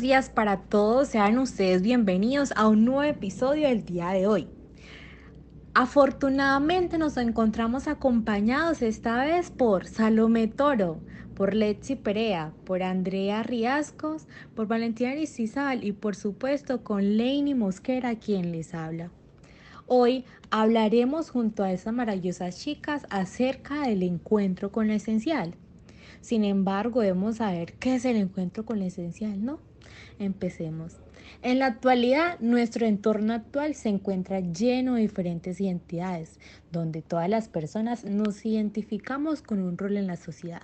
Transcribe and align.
días 0.00 0.30
para 0.30 0.62
todos. 0.62 1.08
Sean 1.08 1.38
ustedes 1.38 1.82
bienvenidos 1.82 2.52
a 2.56 2.68
un 2.68 2.84
nuevo 2.84 3.02
episodio 3.02 3.68
del 3.68 3.84
día 3.84 4.08
de 4.10 4.26
hoy. 4.26 4.48
Afortunadamente 5.74 6.96
nos 6.96 7.16
encontramos 7.16 7.86
acompañados 7.86 8.82
esta 8.82 9.24
vez 9.24 9.50
por 9.50 9.86
Salome 9.86 10.48
Toro, 10.48 11.00
por 11.34 11.54
Letzi 11.54 11.96
Perea, 11.96 12.52
por 12.64 12.82
Andrea 12.82 13.42
Riascos, 13.42 14.26
por 14.54 14.66
Valentina 14.66 15.10
Aristizal 15.10 15.84
y 15.84 15.92
por 15.92 16.16
supuesto 16.16 16.82
con 16.82 17.16
Leini 17.16 17.54
Mosquera 17.54 18.14
quien 18.16 18.52
les 18.52 18.74
habla. 18.74 19.10
Hoy 19.86 20.24
hablaremos 20.50 21.30
junto 21.30 21.62
a 21.62 21.72
estas 21.72 21.92
maravillosas 21.92 22.58
chicas 22.58 23.06
acerca 23.10 23.82
del 23.82 24.02
encuentro 24.02 24.72
con 24.72 24.86
lo 24.86 24.94
esencial. 24.94 25.54
Sin 26.20 26.44
embargo, 26.44 27.00
debemos 27.00 27.36
saber 27.36 27.74
qué 27.74 27.94
es 27.94 28.04
el 28.04 28.16
encuentro 28.16 28.64
con 28.64 28.78
lo 28.78 28.84
esencial, 28.84 29.44
¿no? 29.44 29.58
Empecemos. 30.18 30.96
En 31.42 31.58
la 31.58 31.66
actualidad, 31.66 32.38
nuestro 32.40 32.86
entorno 32.86 33.32
actual 33.32 33.74
se 33.74 33.88
encuentra 33.88 34.40
lleno 34.40 34.94
de 34.94 35.02
diferentes 35.02 35.60
identidades, 35.60 36.38
donde 36.70 37.02
todas 37.02 37.28
las 37.28 37.48
personas 37.48 38.04
nos 38.04 38.44
identificamos 38.44 39.40
con 39.40 39.60
un 39.60 39.78
rol 39.78 39.96
en 39.96 40.06
la 40.06 40.16
sociedad. 40.16 40.62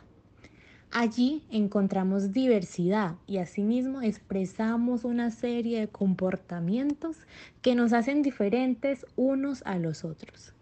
Allí 0.93 1.43
encontramos 1.51 2.33
diversidad 2.33 3.17
y 3.27 3.39
asimismo 3.39 4.03
expresamos 4.03 5.05
una 5.05 5.31
serie 5.31 5.81
de 5.81 5.89
comportamientos 5.89 7.17
que 7.61 7.75
nos 7.75 7.93
hacen 7.93 8.23
diferentes 8.23 9.05
unos 9.17 9.63
a 9.67 9.79
los 9.79 10.05
otros. 10.05 10.56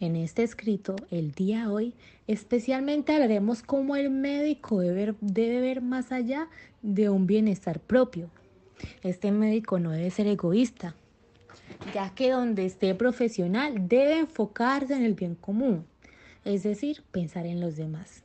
En 0.00 0.14
este 0.14 0.44
escrito, 0.44 0.94
el 1.10 1.32
día 1.32 1.72
hoy, 1.72 1.92
especialmente 2.28 3.12
hablaremos 3.12 3.62
cómo 3.62 3.96
el 3.96 4.10
médico 4.10 4.78
debe, 4.78 5.16
debe 5.20 5.60
ver 5.60 5.82
más 5.82 6.12
allá 6.12 6.48
de 6.82 7.08
un 7.10 7.26
bienestar 7.26 7.80
propio. 7.80 8.30
Este 9.02 9.32
médico 9.32 9.80
no 9.80 9.90
debe 9.90 10.10
ser 10.10 10.28
egoísta, 10.28 10.94
ya 11.92 12.14
que 12.14 12.30
donde 12.30 12.64
esté 12.64 12.94
profesional 12.94 13.88
debe 13.88 14.20
enfocarse 14.20 14.94
en 14.94 15.02
el 15.02 15.14
bien 15.14 15.34
común, 15.34 15.84
es 16.44 16.62
decir, 16.62 17.02
pensar 17.10 17.46
en 17.46 17.60
los 17.60 17.74
demás, 17.74 18.22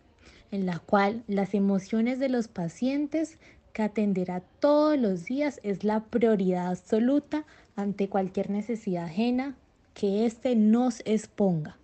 en 0.51 0.67
la 0.67 0.77
cual 0.77 1.23
las 1.27 1.55
emociones 1.55 2.19
de 2.19 2.29
los 2.29 2.49
pacientes 2.49 3.39
que 3.73 3.81
atenderá 3.81 4.41
todos 4.59 4.99
los 4.99 5.25
días 5.25 5.59
es 5.63 5.83
la 5.83 6.03
prioridad 6.03 6.67
absoluta 6.67 7.45
ante 7.75 8.09
cualquier 8.09 8.51
necesidad 8.51 9.05
ajena 9.05 9.55
que 9.93 10.25
éste 10.25 10.55
nos 10.55 11.01
exponga. 11.05 11.77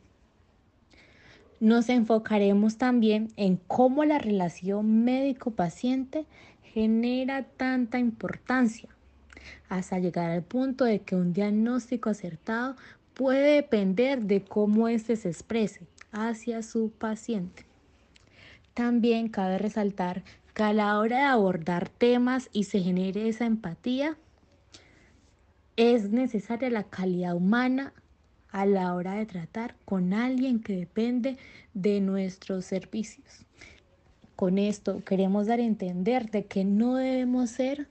Nos 1.60 1.90
enfocaremos 1.90 2.78
también 2.78 3.30
en 3.36 3.58
cómo 3.58 4.06
la 4.06 4.18
relación 4.18 5.04
médico-paciente 5.04 6.26
genera 6.64 7.44
tanta 7.44 8.00
importancia, 8.00 8.90
hasta 9.68 10.00
llegar 10.00 10.32
al 10.32 10.44
punto 10.44 10.86
de 10.86 11.00
que 11.02 11.16
un 11.16 11.34
diagnóstico 11.34 12.10
acertado 12.10 12.76
puede 13.14 13.56
depender 13.56 14.22
de 14.22 14.44
cómo 14.44 14.88
éste 14.88 15.16
se 15.18 15.30
exprese 15.30 15.82
hacia 16.12 16.64
su 16.64 16.92
paciente. 16.92 17.66
También 18.74 19.28
cabe 19.28 19.58
resaltar 19.58 20.24
que 20.54 20.64
a 20.64 20.74
la 20.74 20.98
hora 21.00 21.18
de 21.18 21.24
abordar 21.24 21.90
temas 21.90 22.50
y 22.54 22.64
se 22.64 22.80
genere 22.80 23.28
esa 23.28 23.46
empatía, 23.46 24.18
es 25.80 26.10
necesaria 26.10 26.70
la 26.70 26.84
calidad 26.84 27.38
humana 27.38 27.94
a 28.50 28.66
la 28.66 28.94
hora 28.96 29.14
de 29.14 29.26
tratar 29.26 29.78
con 29.86 30.14
alguien 30.14 30.60
que 30.60 30.76
depende 30.76 31.38
de 31.74 32.02
nuestros 32.02 32.66
servicios. 32.66 33.46
Con 34.36 34.58
esto 34.58 35.02
queremos 35.06 35.48
dar 35.48 35.60
a 35.60 35.64
entender 35.64 36.30
de 36.32 36.44
que 36.44 36.66
no 36.66 36.96
debemos 36.96 37.52
ser 37.52 37.88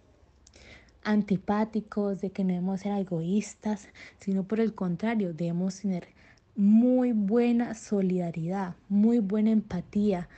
antipáticos, 1.02 2.20
de 2.20 2.28
que 2.28 2.44
no 2.44 2.50
debemos 2.50 2.80
ser 2.80 2.92
egoístas, 2.92 3.88
sino 4.18 4.44
por 4.44 4.60
el 4.60 4.74
contrario, 4.74 5.32
debemos 5.32 5.80
tener 5.80 6.08
muy 6.56 7.12
buena 7.12 7.74
solidaridad, 7.74 8.74
muy 8.90 9.20
buena 9.20 9.50
empatía, 9.50 10.28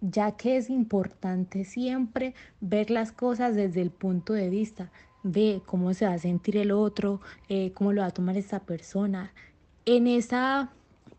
ya 0.00 0.32
que 0.32 0.56
es 0.56 0.70
importante 0.70 1.64
siempre 1.66 2.34
ver 2.62 2.90
las 2.90 3.12
cosas 3.12 3.54
desde 3.54 3.82
el 3.82 3.90
punto 3.90 4.32
de 4.32 4.48
vista 4.48 4.90
de 5.26 5.60
cómo 5.66 5.92
se 5.92 6.06
va 6.06 6.12
a 6.12 6.18
sentir 6.18 6.56
el 6.56 6.70
otro, 6.70 7.20
eh, 7.48 7.72
cómo 7.72 7.92
lo 7.92 8.02
va 8.02 8.08
a 8.08 8.12
tomar 8.12 8.36
esta 8.36 8.60
persona. 8.60 9.32
En 9.84 10.06
esa 10.06 10.70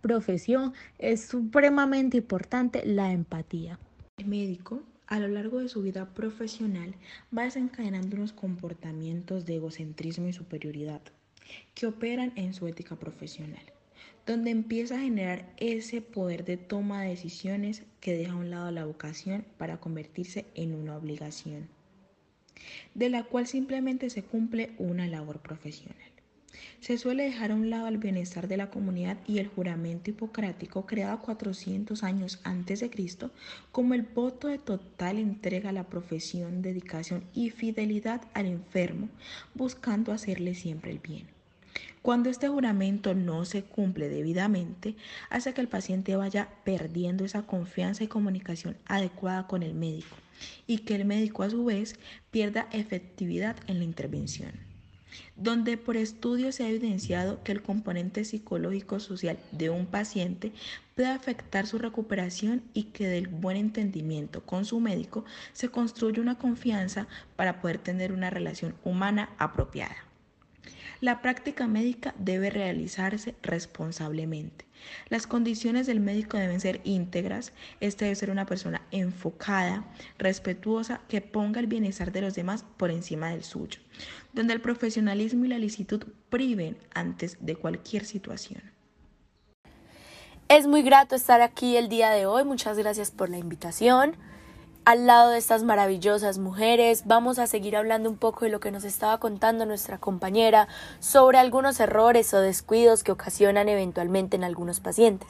profesión 0.01 0.73
es 0.97 1.25
supremamente 1.25 2.17
importante 2.17 2.85
la 2.85 3.11
empatía. 3.11 3.79
El 4.17 4.27
médico 4.27 4.81
a 5.07 5.19
lo 5.19 5.27
largo 5.27 5.59
de 5.59 5.69
su 5.69 5.81
vida 5.81 6.13
profesional 6.13 6.95
va 7.37 7.43
desencadenando 7.43 8.15
unos 8.15 8.33
comportamientos 8.33 9.45
de 9.45 9.55
egocentrismo 9.55 10.27
y 10.27 10.33
superioridad 10.33 11.01
que 11.75 11.87
operan 11.87 12.31
en 12.35 12.53
su 12.53 12.67
ética 12.67 12.95
profesional, 12.95 13.63
donde 14.25 14.51
empieza 14.51 14.95
a 14.95 15.01
generar 15.01 15.53
ese 15.57 16.01
poder 16.01 16.45
de 16.45 16.57
toma 16.57 17.01
de 17.01 17.09
decisiones 17.09 17.83
que 17.99 18.17
deja 18.17 18.33
a 18.33 18.37
un 18.37 18.49
lado 18.49 18.71
la 18.71 18.85
vocación 18.85 19.45
para 19.57 19.79
convertirse 19.79 20.45
en 20.55 20.75
una 20.75 20.97
obligación 20.97 21.76
de 22.93 23.09
la 23.09 23.23
cual 23.23 23.47
simplemente 23.47 24.09
se 24.09 24.23
cumple 24.23 24.71
una 24.77 25.07
labor 25.07 25.39
profesional. 25.39 25.95
Se 26.79 26.97
suele 26.97 27.23
dejar 27.23 27.51
a 27.51 27.55
un 27.55 27.69
lado 27.69 27.87
el 27.87 27.97
bienestar 27.97 28.47
de 28.47 28.57
la 28.57 28.69
comunidad 28.69 29.17
y 29.27 29.39
el 29.39 29.47
juramento 29.47 30.11
hipocrático 30.11 30.85
creado 30.85 31.19
400 31.19 32.03
años 32.03 32.39
antes 32.43 32.79
de 32.79 32.89
Cristo 32.89 33.31
como 33.71 33.93
el 33.93 34.03
voto 34.03 34.47
de 34.47 34.57
total 34.57 35.17
entrega 35.17 35.69
a 35.69 35.73
la 35.73 35.85
profesión, 35.85 36.61
dedicación 36.61 37.23
y 37.33 37.49
fidelidad 37.49 38.21
al 38.33 38.45
enfermo, 38.45 39.09
buscando 39.53 40.11
hacerle 40.11 40.55
siempre 40.55 40.91
el 40.91 40.99
bien. 40.99 41.27
Cuando 42.01 42.29
este 42.29 42.47
juramento 42.47 43.13
no 43.15 43.43
se 43.43 43.63
cumple 43.63 44.07
debidamente, 44.07 44.95
hace 45.29 45.53
que 45.53 45.61
el 45.61 45.67
paciente 45.67 46.15
vaya 46.15 46.47
perdiendo 46.63 47.25
esa 47.25 47.41
confianza 47.41 48.03
y 48.03 48.07
comunicación 48.07 48.77
adecuada 48.85 49.47
con 49.47 49.63
el 49.63 49.73
médico 49.73 50.15
y 50.65 50.79
que 50.79 50.95
el 50.95 51.05
médico 51.05 51.43
a 51.43 51.49
su 51.49 51.65
vez 51.65 51.95
pierda 52.31 52.67
efectividad 52.71 53.57
en 53.67 53.79
la 53.79 53.85
intervención. 53.85 54.51
Donde 55.35 55.77
por 55.77 55.97
estudios 55.97 56.55
se 56.55 56.63
ha 56.63 56.69
evidenciado 56.69 57.43
que 57.43 57.51
el 57.51 57.61
componente 57.61 58.25
psicológico 58.25 58.99
social 58.99 59.39
de 59.51 59.69
un 59.69 59.85
paciente 59.85 60.51
puede 60.95 61.09
afectar 61.09 61.65
su 61.65 61.77
recuperación 61.77 62.63
y 62.73 62.85
que 62.85 63.07
del 63.07 63.27
buen 63.27 63.57
entendimiento 63.57 64.43
con 64.45 64.65
su 64.65 64.79
médico 64.79 65.25
se 65.53 65.69
construye 65.69 66.21
una 66.21 66.37
confianza 66.37 67.07
para 67.35 67.61
poder 67.61 67.77
tener 67.77 68.11
una 68.11 68.29
relación 68.29 68.75
humana 68.83 69.29
apropiada. 69.37 69.95
La 70.99 71.21
práctica 71.21 71.67
médica 71.67 72.15
debe 72.17 72.49
realizarse 72.49 73.35
responsablemente. 73.43 74.65
Las 75.09 75.27
condiciones 75.27 75.85
del 75.85 75.99
médico 75.99 76.37
deben 76.37 76.59
ser 76.59 76.81
íntegras. 76.83 77.53
Este 77.79 78.05
debe 78.05 78.15
ser 78.15 78.31
una 78.31 78.47
persona 78.47 78.76
enfocada, 78.91 79.85
respetuosa, 80.17 81.01
que 81.07 81.21
ponga 81.21 81.59
el 81.59 81.67
bienestar 81.67 82.11
de 82.11 82.21
los 82.21 82.35
demás 82.35 82.65
por 82.77 82.91
encima 82.91 83.29
del 83.29 83.43
suyo, 83.43 83.79
donde 84.33 84.53
el 84.53 84.61
profesionalismo 84.61 85.45
y 85.45 85.49
la 85.49 85.59
licitud 85.59 86.03
priven 86.29 86.77
antes 86.93 87.37
de 87.39 87.55
cualquier 87.55 88.05
situación. 88.05 88.61
Es 90.49 90.65
muy 90.65 90.81
grato 90.81 91.15
estar 91.15 91.41
aquí 91.41 91.75
el 91.75 91.89
día 91.89 92.09
de 92.11 92.25
hoy. 92.25 92.45
Muchas 92.45 92.77
gracias 92.77 93.11
por 93.11 93.29
la 93.29 93.37
invitación 93.37 94.15
al 94.87 95.05
lado 95.05 95.31
de 95.31 95.37
estas 95.37 95.63
maravillosas 95.63 96.37
mujeres. 96.37 97.03
Vamos 97.05 97.39
a 97.39 97.47
seguir 97.47 97.75
hablando 97.75 98.09
un 98.09 98.15
poco 98.15 98.45
de 98.45 98.51
lo 98.51 98.61
que 98.61 98.71
nos 98.71 98.85
estaba 98.85 99.19
contando 99.19 99.65
nuestra 99.65 99.97
compañera 99.97 100.69
sobre 101.01 101.37
algunos 101.37 101.81
errores 101.81 102.33
o 102.33 102.39
descuidos 102.39 103.03
que 103.03 103.11
ocasionan 103.11 103.67
eventualmente 103.67 104.37
en 104.37 104.45
algunos 104.45 104.79
pacientes. 104.79 105.27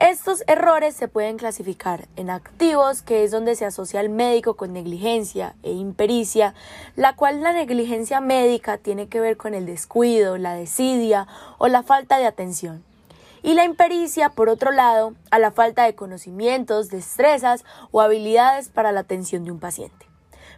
Estos 0.00 0.42
errores 0.46 0.96
se 0.96 1.08
pueden 1.08 1.36
clasificar 1.36 2.08
en 2.16 2.30
activos, 2.30 3.02
que 3.02 3.22
es 3.22 3.30
donde 3.30 3.54
se 3.54 3.66
asocia 3.66 4.00
al 4.00 4.08
médico 4.08 4.54
con 4.54 4.72
negligencia 4.72 5.54
e 5.62 5.72
impericia, 5.72 6.54
la 6.96 7.14
cual 7.16 7.42
la 7.42 7.52
negligencia 7.52 8.22
médica 8.22 8.78
tiene 8.78 9.08
que 9.08 9.20
ver 9.20 9.36
con 9.36 9.52
el 9.52 9.66
descuido, 9.66 10.38
la 10.38 10.54
desidia 10.54 11.28
o 11.58 11.68
la 11.68 11.82
falta 11.82 12.16
de 12.16 12.24
atención 12.24 12.82
y 13.42 13.52
la 13.52 13.64
impericia, 13.64 14.30
por 14.30 14.48
otro 14.48 14.70
lado, 14.70 15.14
a 15.30 15.38
la 15.38 15.50
falta 15.50 15.84
de 15.84 15.94
conocimientos, 15.94 16.88
destrezas 16.88 17.64
o 17.90 18.00
habilidades 18.00 18.70
para 18.70 18.92
la 18.92 19.00
atención 19.00 19.44
de 19.44 19.50
un 19.50 19.60
paciente. 19.60 20.09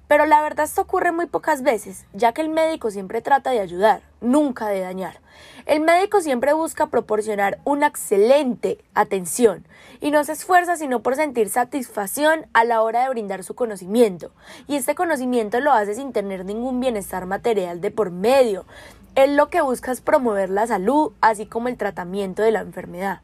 Pero 0.09 0.27
la 0.27 0.43
verdad 0.43 0.67
esto 0.67 0.83
ocurre 0.83 1.13
muy 1.13 1.27
pocas 1.27 1.63
veces, 1.63 2.07
ya 2.13 2.33
que 2.33 2.43
el 2.43 2.49
médico 2.49 2.91
siempre 2.91 3.23
trata 3.23 3.51
de 3.51 3.61
ayudar, 3.61 4.03
nunca 4.21 4.69
de 4.69 4.81
dañar. 4.81 5.21
El 5.65 5.81
médico 5.81 6.21
siempre 6.21 6.53
busca 6.53 6.89
proporcionar 6.89 7.59
una 7.65 7.87
excelente 7.87 8.79
atención 8.95 9.65
y 10.01 10.11
no 10.11 10.25
se 10.25 10.33
esfuerza 10.33 10.77
sino 10.77 11.01
por 11.01 11.15
sentir 11.15 11.49
satisfacción 11.49 12.47
a 12.53 12.65
la 12.65 12.83
hora 12.83 13.05
de 13.05 13.09
brindar 13.11 13.45
su 13.45 13.55
conocimiento. 13.55 14.33
Y 14.67 14.77
este 14.77 14.95
conocimiento 14.95 15.61
lo 15.61 15.73
hace 15.73 15.95
sin 15.95 16.13
tener 16.13 16.45
ningún 16.45 16.81
bienestar 16.81 17.27
material 17.27 17.81
de 17.81 17.91
por 17.91 18.11
medio, 18.11 18.67
él 19.15 19.37
lo 19.37 19.51
que 19.51 19.61
busca 19.61 19.93
es 19.93 20.01
promover 20.01 20.49
la 20.49 20.67
salud, 20.67 21.13
así 21.21 21.47
como 21.47 21.69
el 21.69 21.77
tratamiento 21.77 22.43
de 22.43 22.51
la 22.51 22.61
enfermedad. 22.61 23.21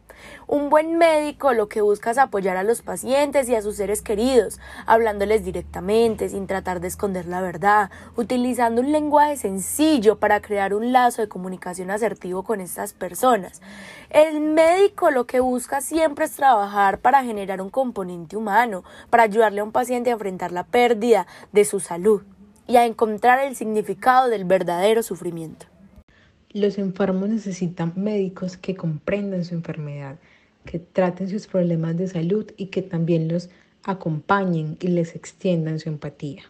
Un 0.47 0.69
buen 0.69 0.99
médico 0.99 1.53
lo 1.53 1.69
que 1.69 1.81
busca 1.81 2.11
es 2.11 2.19
apoyar 2.19 2.57
a 2.57 2.63
los 2.63 2.83
pacientes 2.83 3.49
y 3.49 3.55
a 3.55 3.63
sus 3.63 3.77
seres 3.77 4.03
queridos, 4.03 4.59
hablándoles 4.85 5.45
directamente, 5.45 6.29
sin 6.29 6.47
tratar 6.47 6.81
de 6.81 6.89
esconder 6.89 7.27
la 7.27 7.41
verdad, 7.41 7.91
utilizando 8.17 8.83
un 8.83 8.93
lenguaje 8.93 9.37
sencillo 9.37 10.19
para 10.19 10.43
crear 10.43 10.75
un 10.75 10.93
lazo 10.93 11.23
de 11.23 11.29
comunicación 11.29 11.91
asertivo 11.91 12.43
con 12.43 12.61
estas 12.61 12.93
personas. 12.93 13.63
El 14.11 14.41
médico 14.41 15.11
lo 15.11 15.27
que 15.27 15.41
busca 15.41 15.81
siempre 15.81 16.25
es 16.25 16.33
trabajar 16.33 16.99
para 16.99 17.23
generar 17.23 17.63
un 17.63 17.71
componente 17.71 18.37
humano, 18.37 18.85
para 19.09 19.23
ayudarle 19.23 19.61
a 19.61 19.65
un 19.65 19.73
paciente 19.73 20.11
a 20.11 20.15
enfrentar 20.15 20.53
la 20.53 20.65
pérdida 20.65 21.27
de 21.53 21.65
su 21.65 21.81
salud 21.81 22.23
y 22.67 22.77
a 22.77 22.85
encontrar 22.85 23.39
el 23.41 23.57
significado 23.57 24.29
del 24.29 24.45
verdadero 24.45 25.03
sufrimiento. 25.03 25.68
Los 26.55 26.79
enfermos 26.79 27.29
necesitan 27.29 27.93
médicos 27.95 28.57
que 28.57 28.75
comprendan 28.75 29.45
su 29.45 29.55
enfermedad, 29.55 30.19
que 30.65 30.79
traten 30.79 31.29
sus 31.29 31.47
problemas 31.47 31.99
de 31.99 32.09
salud 32.09 32.47
y 32.57 32.67
que 32.67 32.81
también 32.81 33.29
los 33.29 33.51
acompañen 33.85 34.79
y 34.81 34.89
les 34.89 35.15
extiendan 35.15 35.79
su 35.79 35.91
empatía. 35.91 36.45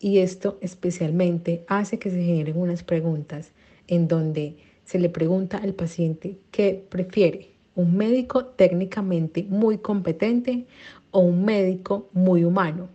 Y 0.00 0.18
esto 0.20 0.56
especialmente 0.62 1.62
hace 1.66 1.98
que 1.98 2.10
se 2.10 2.22
generen 2.22 2.56
unas 2.56 2.82
preguntas 2.84 3.52
en 3.86 4.08
donde 4.08 4.56
se 4.86 4.98
le 4.98 5.10
pregunta 5.10 5.58
al 5.58 5.74
paciente 5.74 6.38
qué 6.50 6.82
prefiere, 6.88 7.50
un 7.74 7.98
médico 7.98 8.46
técnicamente 8.46 9.44
muy 9.46 9.76
competente 9.76 10.64
o 11.10 11.20
un 11.20 11.44
médico 11.44 12.08
muy 12.14 12.44
humano. 12.44 12.88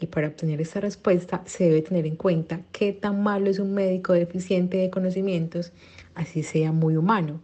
Y 0.00 0.06
para 0.06 0.28
obtener 0.28 0.60
esta 0.60 0.80
respuesta 0.80 1.42
se 1.46 1.64
debe 1.64 1.82
tener 1.82 2.06
en 2.06 2.16
cuenta 2.16 2.62
qué 2.72 2.92
tan 2.92 3.22
malo 3.22 3.48
es 3.48 3.58
un 3.58 3.74
médico 3.74 4.12
deficiente 4.12 4.76
de 4.76 4.90
conocimientos, 4.90 5.72
así 6.14 6.42
sea 6.42 6.72
muy 6.72 6.96
humano, 6.96 7.40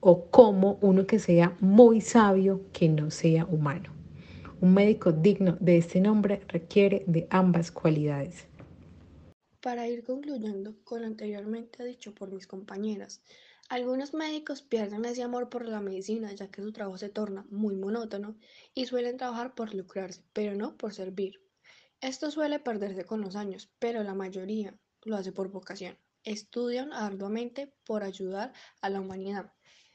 o 0.00 0.26
como 0.26 0.78
uno 0.80 1.06
que 1.06 1.18
sea 1.18 1.56
muy 1.60 2.00
sabio 2.00 2.62
que 2.72 2.88
no 2.88 3.10
sea 3.10 3.44
humano. 3.46 3.90
Un 4.60 4.74
médico 4.74 5.12
digno 5.12 5.56
de 5.60 5.78
este 5.78 6.00
nombre 6.00 6.42
requiere 6.48 7.04
de 7.06 7.26
ambas 7.30 7.70
cualidades. 7.70 8.46
Para 9.60 9.88
ir 9.88 10.02
concluyendo 10.02 10.74
con 10.82 11.02
lo 11.02 11.06
anteriormente 11.06 11.84
dicho 11.84 12.14
por 12.14 12.32
mis 12.32 12.48
compañeras, 12.48 13.22
algunos 13.68 14.12
médicos 14.12 14.60
pierden 14.60 15.04
ese 15.04 15.22
amor 15.22 15.48
por 15.48 15.66
la 15.66 15.80
medicina 15.80 16.32
ya 16.32 16.50
que 16.50 16.62
su 16.62 16.72
trabajo 16.72 16.98
se 16.98 17.08
torna 17.08 17.46
muy 17.48 17.76
monótono 17.76 18.36
y 18.74 18.86
suelen 18.86 19.16
trabajar 19.16 19.54
por 19.54 19.72
lucrarse, 19.72 20.22
pero 20.32 20.54
no 20.54 20.76
por 20.76 20.92
servir. 20.92 21.41
Esto 22.02 22.32
suele 22.32 22.58
perderse 22.58 23.04
con 23.04 23.20
los 23.20 23.36
años, 23.36 23.70
pero 23.78 24.02
la 24.02 24.12
mayoría 24.12 24.76
lo 25.04 25.14
hace 25.14 25.30
por 25.30 25.52
vocación. 25.52 25.96
Estudian 26.24 26.92
arduamente 26.92 27.72
por 27.86 28.02
ayudar 28.02 28.52
a 28.80 28.90
la 28.90 29.00
humanidad. 29.00 29.52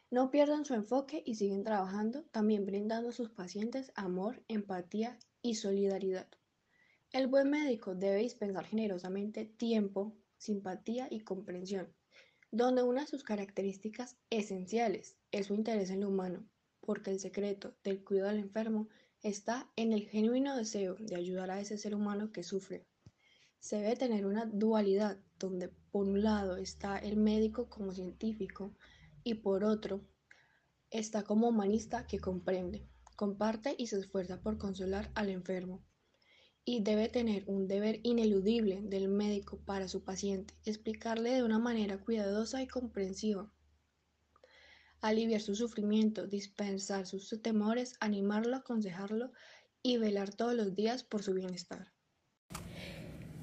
No 0.10 0.32
pierdan 0.32 0.64
su 0.64 0.74
enfoque 0.74 1.22
y 1.26 1.36
siguen 1.36 1.66
trabajando, 1.66 2.24
también 2.32 2.66
brindando 2.66 3.10
a 3.10 3.12
sus 3.12 3.30
pacientes 3.30 3.92
amor, 3.94 4.42
empatía 4.48 5.20
y 5.42 5.56
solidaridad. 5.56 6.30
El 7.12 7.28
buen 7.28 7.50
médico 7.50 7.94
debe 7.94 8.20
dispensar 8.20 8.66
generosamente 8.66 9.44
tiempo, 9.44 10.16
simpatía 10.38 11.10
y 11.12 11.20
comprensión, 11.26 11.94
donde 12.52 12.84
una 12.84 13.02
de 13.02 13.08
sus 13.08 13.26
características 13.26 14.16
esenciales 14.30 15.18
es 15.32 15.48
su 15.48 15.56
interés 15.56 15.90
en 15.90 16.00
lo 16.00 16.08
humano, 16.08 16.48
porque 16.80 17.12
el 17.12 17.20
secreto 17.20 17.76
del 17.84 18.02
cuidado 18.02 18.30
del 18.30 18.40
enfermo 18.40 18.88
está 19.24 19.72
en 19.76 19.94
el 19.94 20.08
genuino 20.08 20.56
deseo 20.56 20.96
de 21.00 21.16
ayudar 21.16 21.50
a 21.52 21.60
ese 21.60 21.78
ser 21.78 21.96
humano 21.96 22.32
que 22.32 22.44
sufre. 22.44 22.86
Se 23.60 23.78
debe 23.78 23.96
tener 23.96 24.26
una 24.26 24.46
dualidad 24.46 25.18
donde 25.40 25.70
por 25.92 26.08
un 26.08 26.24
lado 26.24 26.58
está 26.58 26.98
el 26.98 27.18
médico 27.18 27.70
como 27.70 27.94
científico 27.94 28.76
y 29.24 29.36
por 29.36 29.64
otro 29.64 30.08
está 30.90 31.24
como 31.24 31.50
humanista 31.50 32.06
que 32.06 32.20
comprende, 32.20 32.88
comparte 33.16 33.76
y 33.78 33.88
se 33.88 34.00
esfuerza 34.00 34.42
por 34.42 34.58
consolar 34.58 35.12
al 35.16 35.30
enfermo. 35.30 35.84
Y 36.64 36.84
debe 36.84 37.10
tener 37.10 37.44
un 37.48 37.68
deber 37.68 38.00
ineludible 38.04 38.82
del 38.84 39.08
médico 39.08 39.60
para 39.66 39.88
su 39.88 40.04
paciente, 40.04 40.54
explicarle 40.66 41.32
de 41.32 41.44
una 41.44 41.60
manera 41.60 41.98
cuidadosa 41.98 42.62
y 42.62 42.68
comprensiva 42.68 43.52
aliviar 45.02 45.42
su 45.42 45.56
sufrimiento, 45.56 46.28
dispensar 46.28 47.06
sus 47.06 47.30
temores, 47.42 47.96
animarlo, 48.00 48.58
aconsejarlo 48.58 49.32
y 49.84 49.98
velar 49.98 50.34
todos 50.34 50.54
los 50.54 50.76
días 50.76 51.04
por 51.04 51.24
su 51.24 51.34
bienestar. 51.34 51.94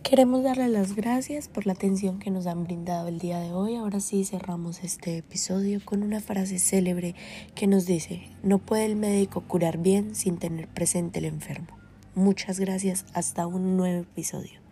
Queremos 0.03 0.45
darle 0.45 0.69
las 0.69 0.95
gracias 0.95 1.49
por 1.49 1.67
la 1.67 1.73
atención 1.73 2.19
que 2.19 2.31
nos 2.31 2.47
han 2.47 2.65
brindado 2.65 3.09
el 3.09 3.19
día 3.19 3.41
de 3.41 3.53
hoy. 3.53 3.77
Ahora 3.77 4.01
sí 4.01 4.25
cerramos 4.25 4.85
este 4.85 5.17
episodio 5.17 5.81
con 5.83 6.03
una 6.03 6.21
frase 6.21 6.59
célebre 6.59 7.15
que 7.55 7.67
nos 7.67 7.87
dice, 7.87 8.31
no 8.43 8.59
puede 8.59 8.85
el 8.85 8.97
médico 8.97 9.41
curar 9.49 9.79
bien 9.79 10.15
sin 10.15 10.39
tener 10.39 10.69
presente 10.69 11.21
el 11.21 11.25
enfermo. 11.25 11.79
Muchas 12.15 12.61
gracias, 12.61 13.06
hasta 13.15 13.47
un 13.47 13.79
nuevo 13.79 14.03
episodio. 14.03 14.63